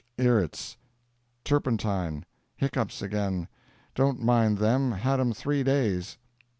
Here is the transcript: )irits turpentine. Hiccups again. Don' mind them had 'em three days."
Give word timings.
)irits 0.17 0.77
turpentine. 1.43 2.25
Hiccups 2.55 3.03
again. 3.03 3.47
Don' 3.93 4.25
mind 4.25 4.57
them 4.57 4.93
had 4.93 5.19
'em 5.19 5.31
three 5.31 5.61
days." 5.61 6.17